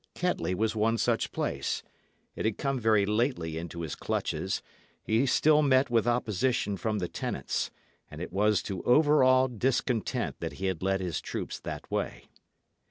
[0.15, 1.83] Kettley was one such place;
[2.35, 4.63] it had come very lately into his clutches;
[5.03, 7.69] he still met with opposition from the tenants;
[8.09, 12.23] and it was to overawe discontent that he had led his troops that way.